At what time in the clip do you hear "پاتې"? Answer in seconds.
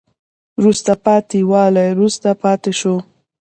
1.05-1.39, 2.43-2.71